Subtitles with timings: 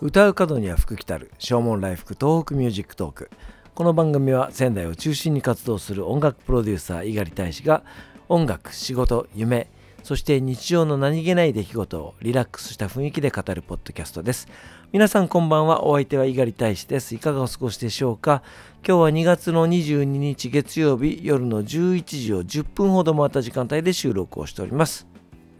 [0.00, 3.30] 歌う門には福来たる唱門来福東北ミュージックトーク。
[3.74, 7.82] この番組は仙台を中心に活動する音楽プロデューサー猪狩大使が
[8.28, 9.68] 音楽仕事夢
[10.04, 14.46] そして日常の何気ない出来事をリラックスした雰囲気で語るポッドキャストです。
[14.92, 17.16] 皆さんこんばんはお相手は猪狩大使です。
[17.16, 18.44] いかがお過ごしでしょうか？
[18.86, 25.08] 今日は2月の22日月曜日夜の11時を10分ほど回った時間帯で収録をしております。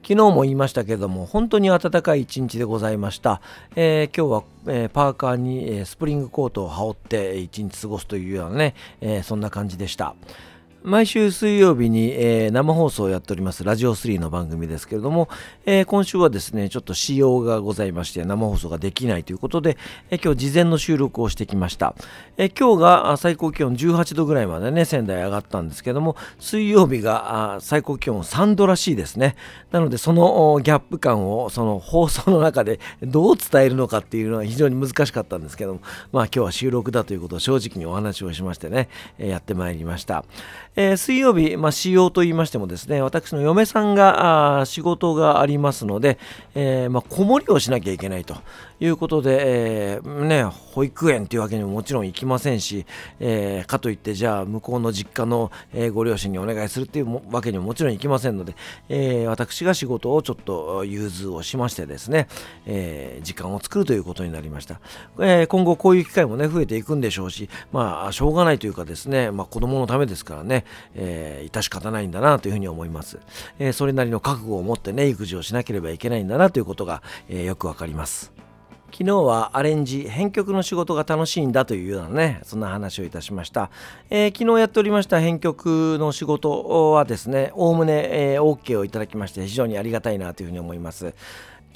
[0.02, 3.40] 昨日も言いましたけれども本当に暖かい一日でございました、
[3.76, 10.14] えー、今日は、えー、パーカーに、え、スプリングコートを羽織って一日過ごすというようなね、えそんな感じでした。
[10.84, 15.28] 毎週水曜日に、えー、生放送をやっておりますラジオ3の番組ですけれども、
[15.66, 19.76] えー、今週はですねちょっと仕様がございまして生放送ができないということで、
[20.10, 21.96] えー、今日事前の収録をしてきました、
[22.36, 29.34] え今日が最高気温18度ぐらいまでね仙台上がったんですけども水曜日が最高気温3度らしいですね。
[29.72, 35.80] なのでそのギャップ感をその放送の中でどう伝えるのかっていうのは非常に難しかったんですけども
[36.12, 40.24] まあ今日は収録だということを正直にお話をしましてね、えやってまいりました。
[40.76, 46.18] えー、水曜日、まあ、仕様と言いましてもですね、私の嫁さんが仕事がありますので、
[46.54, 48.36] えー、まあ、子守りをしなきゃいけないと。
[48.80, 52.86] いうことで、えー、ね、保育園というわけにももちろん行きませんし、
[53.20, 58.54] えかといってじゃあ向こうの実家の、えご両親にお願いするっていうわけにももちろんいきませんので、
[58.88, 62.28] え私が仕事をちょっと融通をしましてですね、
[62.66, 64.80] え時間を作るということになりました、
[65.20, 73.18] え今後こういう機会もね増えていくんでしょうしまあしょうがないというかですね、まあ、子供のためですからね、えー、致し方ないんだなというふうに思います、
[73.58, 78.47] えー、それなりの覚悟を持ってね育児をしなければいけないんだなということが、えー、よくわかります。
[78.90, 83.70] 昨日はアレンジ編曲の仕事が楽しいんだというようなねそんな話をいたしました、
[84.10, 91.14] えー、昨日やっておりました編曲の仕事はですねおおむね、えー、OK をいただきまして非常にありがたいなというふうに思います。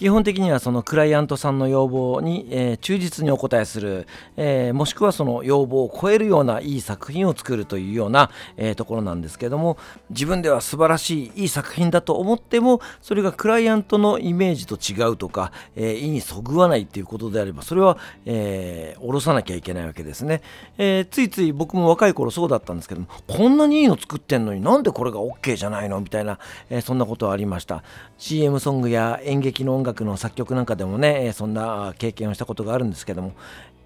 [0.03, 9.79] 基本的にはそのクライアントさんの要望に、えー、忠実にお答えする、えー、もしくはその要望を超えるようないい作品を作るというような、えー、ところなんですけども
[10.11, 20.43] 自分では素晴らしいいい作品だと思ってもそれがクライアントのイメージと違うとか、え意にそぐわないっていうことであればそれは、え下ろさなきゃいけないわけですね、
[20.79, 26.01] えついつい僕も若い頃そうだったんですけどもこんなにいいの作ってんのになんでこれが OK じゃないの？
[26.01, 26.41] みたいな、
[26.71, 27.85] えそんなことはありました。
[28.19, 33.33] CM ソングや演劇の音楽の作曲なんかでもねそんな経験をしたことがあるんですけども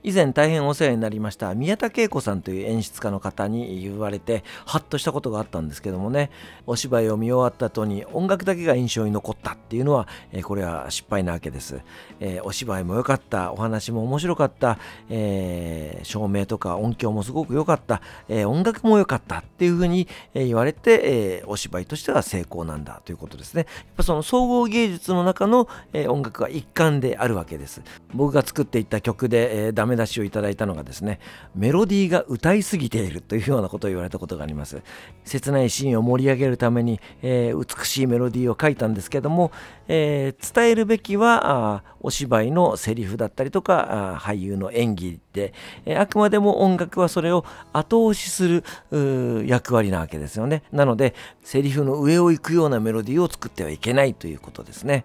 [0.06, 6.30] 以前大変お世話になりました宮田恵子さんという演出家の方に言われてハッとしたことがあったんですけどもね
[6.64, 11.80] お芝居を見終わった後に音楽だけが印象に残ったっていうのは、えこれは失敗なわけです、
[12.20, 14.78] えー、お芝居も良かったお話も面白かった、
[15.10, 23.66] えー、照明とか音響もすごく良かった、えー、音楽も良かったっていうふうに言われて、えお芝居としては成功なんだということですね。
[23.68, 27.82] やっぱその総合芸術の中の、え音楽は一環であるわけです。
[28.14, 31.20] 僕が作っていった曲で、えー、ダメ出しをいただいたのがですね
[31.54, 34.82] メロディーが歌いすぎているというようなことを言われたことがあります。
[35.24, 39.50] 切ないシーンを盛り上げるために、えー、美しいメロディーを書いたんですけども、
[39.88, 45.52] えー、伝えるべきはお芝居のセリフだったりとか俳優の演技で、
[45.84, 50.62] えー、あくまでも音楽はそれを後押しする役割なわけですよね。
[50.72, 55.04] なのでセリフの上を行くようなメロディーを作ってはいけないということですね。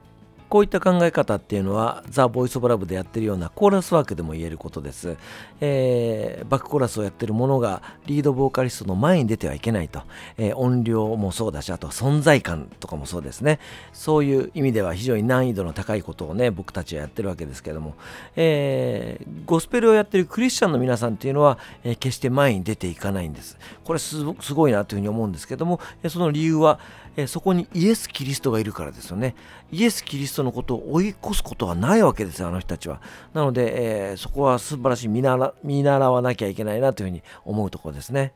[0.51, 5.15] こういった考え方っていうのはザ・ボイス・オブ・ラブでやってるようなコーラスワークでも言えることです、
[5.61, 10.01] えー、バックコーラスをやってる者がリードボーカリストの前に出てはいけないと、
[10.37, 13.59] えー、音量もそうだしあと存在感とかもそうですね。
[13.93, 17.95] そういう意味では非常に難易度の高いことをね僕たちはやってるわけですけども、
[18.35, 23.57] えー、ゴスペルをやってるクリスチャンの皆さんっていうのは、え決して前に出ていかないんです。
[23.85, 25.79] これすごいなというふうに思うんですけども
[26.09, 26.79] その理由は
[27.17, 29.35] えそこにイエス・キリストがいるからですよね。
[29.71, 33.01] イエス・キリストのことを追い越すことはないわけですよ、あの人たちは。
[33.33, 38.33] なので、えー、そこは素晴らしい見習見習わなきゃいけないなというふうに思うところですね。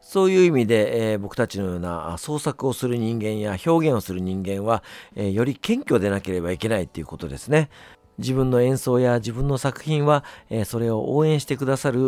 [0.00, 4.84] そういう意味で、えー、僕たちのような創作をする人間や表現をする人間は、
[5.16, 7.70] えー、より謙虚でなければいけないっていうことですね。
[8.18, 12.00] 自分の演奏や自分の作品は、え、それを応援してくださる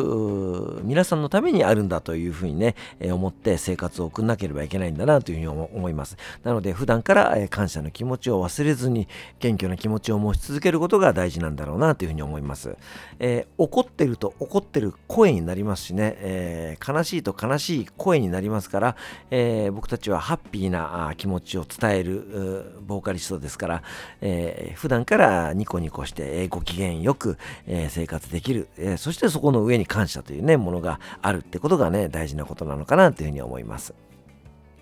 [0.83, 6.17] 皆さんのためにあるんだというふうにね、え、思って生活を送んなければいけないんだなというふうに思います。
[6.45, 9.07] なので普段から、え、感謝の気持ちを忘れずに
[9.39, 12.77] 謙虚な気持ちを持ち続けることが大事なんだろうなというふうに思います。
[13.19, 18.97] え怒ってると怒ってる声になりますしね、え悲しいと悲しい声になりますから、
[19.31, 23.83] え僕たちはハッピーな気持ちを伝えるボーカリストですから、
[24.21, 33.95] え普段からニコニコこして、ご機嫌よく、え生活できる、えそしてそこの上に感謝というね、ものがあるってことがね、大事なことなのかなというふうに思います。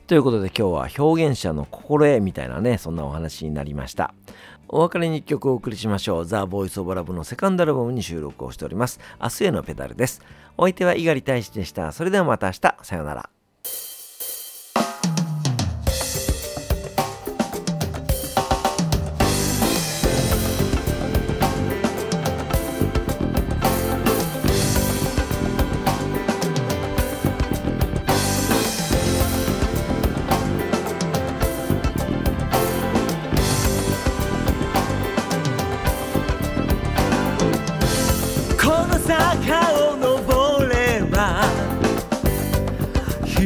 [0.06, 4.14] ということで今日は表現者の心得みたいなね、そんなお話になりました。
[4.68, 6.24] お別れに一曲お送りしましょう。
[6.24, 9.00] ザ・ボイス・オブ・ラブのセカンドアルバムに収録をしております。
[9.20, 10.22] 明日へのペダルです。
[10.56, 11.90] お相手は猪狩大使でした。
[11.92, 12.76] それではまた明日。
[12.82, 13.35] さようなら。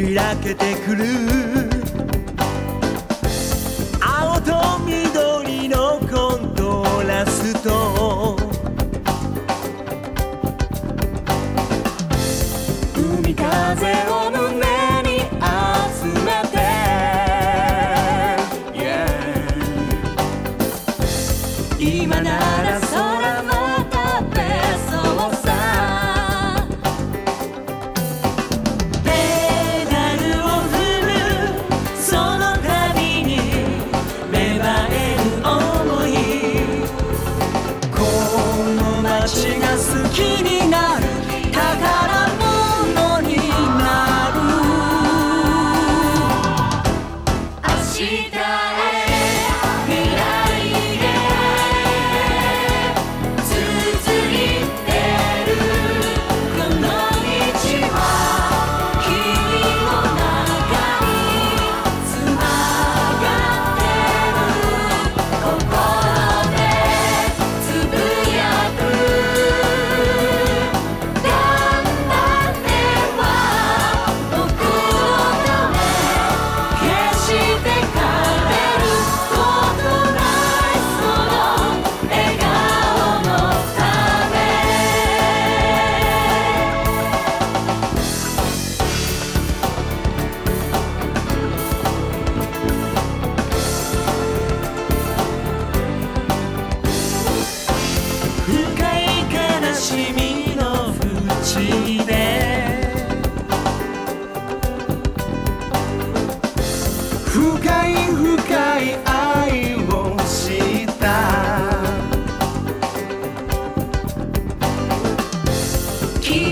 [0.02, 1.04] 開けてくる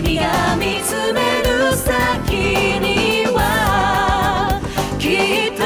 [0.09, 2.33] 見つめる先
[2.81, 4.59] には
[4.99, 5.05] き
[5.49, 5.63] っと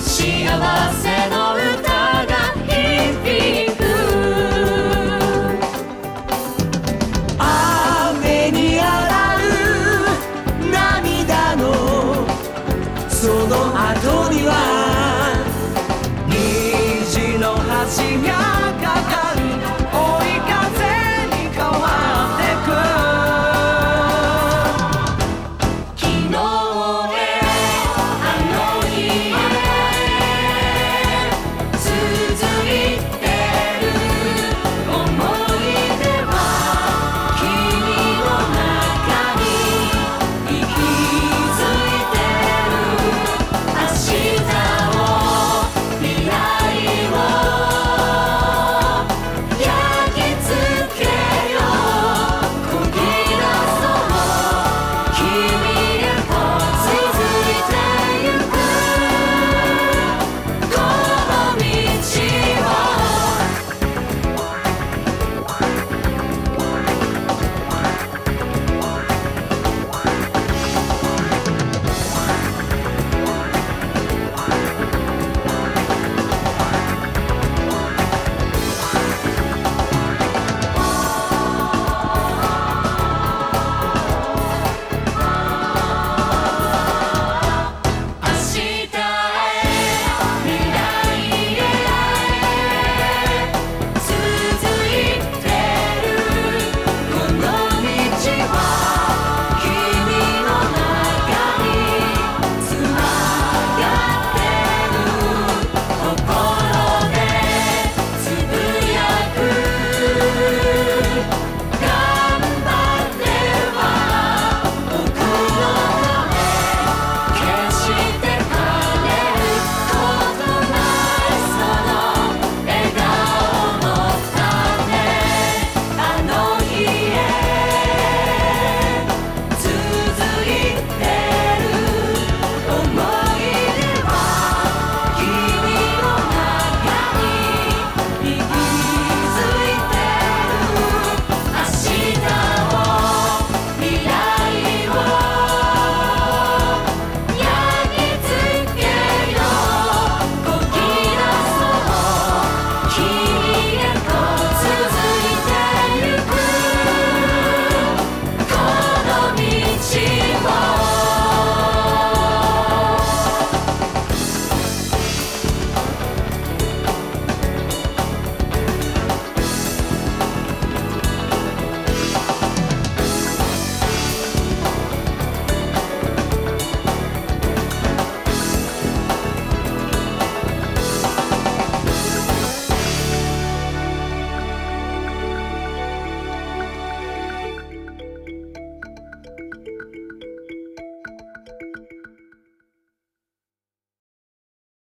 [0.00, 0.10] 幸
[1.00, 2.32] せの歌が
[2.66, 3.80] 響く
[7.38, 9.46] 雨にあらる
[10.72, 11.62] 涙の
[13.08, 14.50] その後には
[16.26, 18.41] 虹の橋が